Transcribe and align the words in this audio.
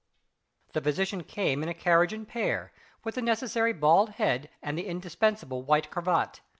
The 0.73 0.81
physician 0.81 1.21
came 1.23 1.61
in 1.61 1.69
a 1.69 1.75
carriage 1.75 2.11
and 2.11 2.27
pair, 2.27 2.71
with 3.03 3.13
the 3.13 3.21
necessary 3.21 3.71
bald 3.71 4.09
head, 4.17 4.49
and 4.63 4.75
the 4.75 4.87
indispensable 4.87 5.61
white 5.61 5.91
cravat. 5.91 6.41